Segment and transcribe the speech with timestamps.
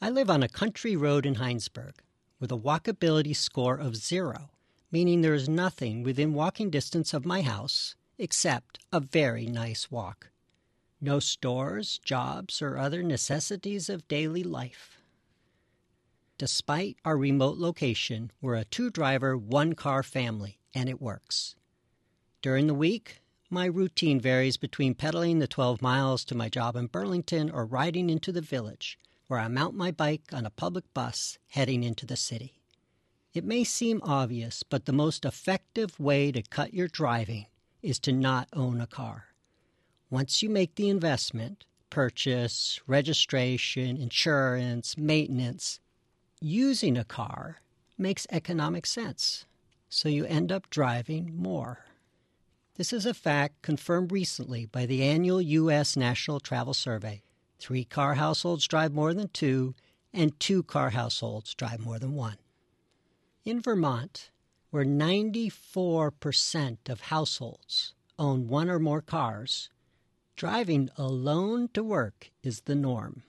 [0.00, 1.94] I live on a country road in Hinesburg
[2.38, 4.50] with a walkability score of zero,
[4.92, 10.30] meaning there is nothing within walking distance of my house except a very nice walk.
[11.00, 14.98] No stores, jobs, or other necessities of daily life.
[16.38, 21.56] Despite our remote location, we're a two driver, one car family, and it works.
[22.40, 23.20] During the week,
[23.50, 28.08] my routine varies between pedaling the 12 miles to my job in Burlington or riding
[28.08, 28.96] into the village,
[29.28, 32.60] where I mount my bike on a public bus heading into the city.
[33.34, 37.46] It may seem obvious, but the most effective way to cut your driving
[37.82, 39.26] is to not own a car.
[40.10, 45.78] Once you make the investment, purchase, registration, insurance, maintenance,
[46.40, 47.60] using a car
[47.98, 49.44] makes economic sense.
[49.90, 51.84] So you end up driving more.
[52.76, 55.96] This is a fact confirmed recently by the annual U.S.
[55.96, 57.22] National Travel Survey.
[57.58, 59.74] Three car households drive more than two,
[60.12, 62.36] and two car households drive more than one.
[63.44, 64.30] In Vermont,
[64.70, 69.70] where 94% of households own one or more cars,
[70.36, 73.22] driving alone to work is the norm.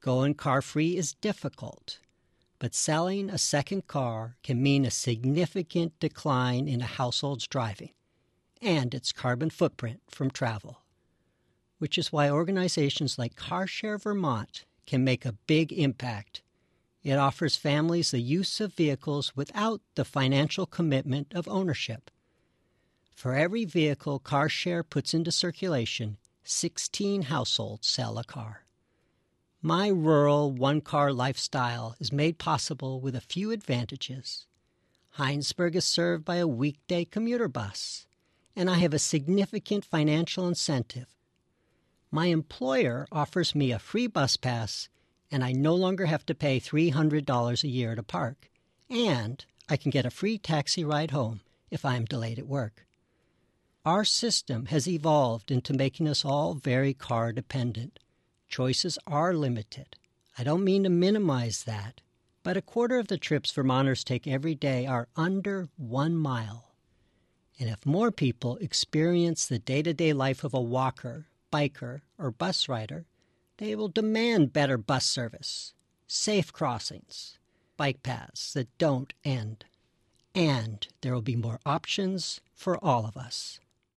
[0.00, 1.98] Going car free is difficult,
[2.58, 7.90] but selling a second car can mean a significant decline in a household's driving
[8.60, 10.82] and its carbon footprint from travel,
[11.78, 16.42] which is why organizations like CarShare Vermont can make a big impact.
[17.02, 22.10] It offers families the use of vehicles without the financial commitment of ownership.
[23.14, 28.64] For every vehicle CarShare puts into circulation, 16 households sell a car.
[29.60, 34.46] My rural one car lifestyle is made possible with a few advantages.
[35.16, 38.06] Hinesburg is served by a weekday commuter bus
[38.58, 41.06] and I have a significant financial incentive.
[42.10, 44.88] My employer offers me a free bus pass,
[45.30, 48.50] and I no longer have to pay $300 a year to park,
[48.88, 52.86] and I can get a free taxi ride home if I am delayed at work.
[53.84, 57.98] Our system has evolved into making us all very car dependent.
[58.48, 59.96] Choices are limited.
[60.38, 62.00] I don't mean to minimize that,
[62.42, 66.72] but a quarter of the trips Vermonters take every day are under one mile.
[67.60, 72.30] And if more people experience the day to day life of a walker, biker, or
[72.30, 73.06] bus rider,
[73.58, 75.74] they will demand better bus service,
[76.06, 77.38] safe crossings,
[77.76, 79.64] bike paths that don't end.
[80.34, 83.60] And there will be more options for all of us.